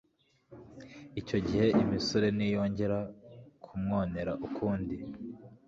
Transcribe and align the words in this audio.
Icyo 1.21 1.37
gihe 1.47 1.67
imisure 1.81 2.27
ntiyongera 2.37 2.97
kumwonera 3.63 4.31
ukundi 4.47 4.95